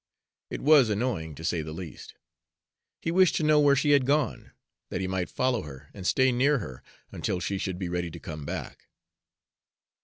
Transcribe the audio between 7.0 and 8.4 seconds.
until she should be ready to